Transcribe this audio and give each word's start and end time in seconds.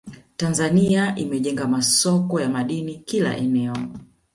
Tanzania 0.37 1.15
imejenga 1.15 1.67
masoko 1.67 2.41
ya 2.41 2.49
madini 2.49 2.95
kila 2.95 3.37
eneo 3.37 3.77